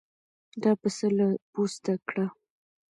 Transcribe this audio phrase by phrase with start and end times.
[0.63, 2.25] دا پسه له پوسته کړه.